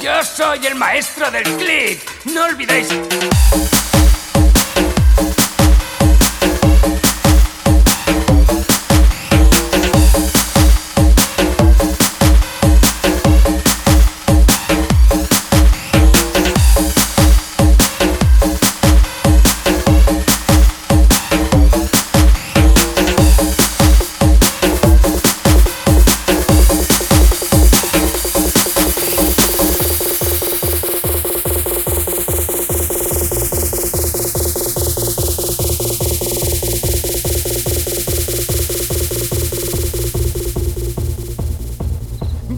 Yo 0.00 0.22
soy 0.22 0.66
el 0.66 0.74
maestro 0.74 1.30
del 1.30 1.44
click. 1.56 2.00
No 2.26 2.44
olvidéis. 2.44 2.88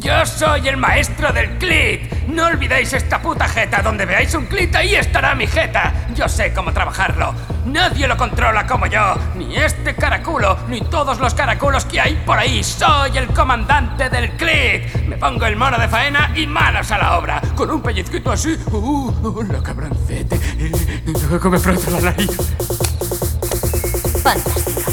Yo 0.06 0.24
soy 0.24 0.68
el 0.68 0.76
maestro 0.76 1.32
del 1.32 1.58
clit. 1.58 2.28
No 2.28 2.46
olvidéis 2.46 2.92
esta 2.92 3.20
puta 3.20 3.48
jeta. 3.48 3.82
Donde 3.82 4.06
veáis 4.06 4.32
un 4.36 4.46
clit, 4.46 4.72
ahí 4.76 4.94
estará 4.94 5.34
mi 5.34 5.48
jeta. 5.48 5.92
Yo 6.14 6.28
sé 6.28 6.52
cómo 6.54 6.72
trabajarlo. 6.72 7.34
Nadie 7.64 8.06
lo 8.06 8.16
controla 8.16 8.68
como 8.68 8.86
yo. 8.86 9.16
Ni 9.34 9.56
este 9.56 9.96
caraculo, 9.96 10.58
ni 10.68 10.80
todos 10.82 11.18
los 11.18 11.34
caraculos 11.34 11.86
que 11.86 12.00
hay 12.00 12.14
por 12.24 12.38
ahí. 12.38 12.62
Soy 12.62 13.18
el 13.18 13.26
comandante 13.26 14.08
del 14.08 14.30
clit. 14.36 14.94
Me 15.08 15.16
pongo 15.16 15.44
el 15.46 15.56
mono 15.56 15.76
de 15.76 15.88
faena 15.88 16.30
y 16.36 16.46
manos 16.46 16.88
a 16.92 16.98
la 16.98 17.18
obra. 17.18 17.42
Con 17.56 17.68
un 17.68 17.82
pellizquito 17.82 18.30
así. 18.30 18.56
Uh, 18.70 19.10
uh, 19.10 19.42
la 19.42 19.60
cabroncete. 19.60 20.38
Luego 21.28 21.50
me 21.50 21.58
froto 21.58 21.90
la 21.90 22.00
nariz. 22.12 22.30
Fantástica. 24.22 24.85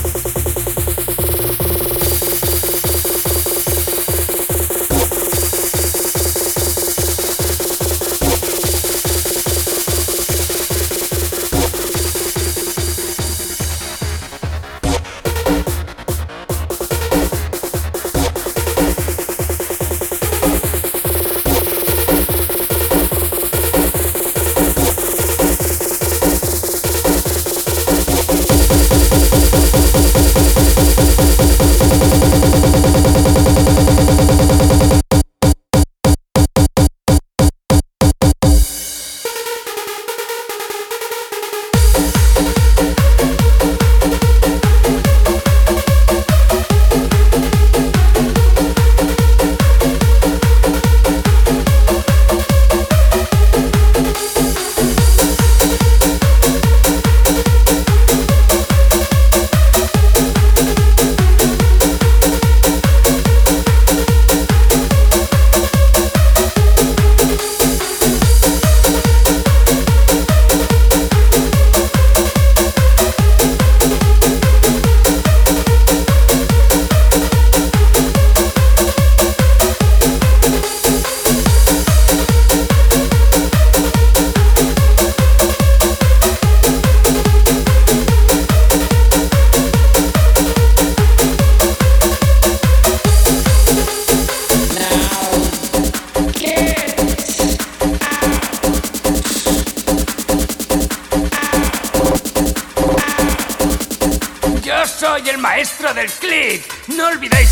Soy 105.03 105.27
el 105.27 105.37
maestro 105.37 105.93
del 105.93 106.09
click. 106.09 106.63
No 106.95 107.07
olvidéis. 107.07 107.49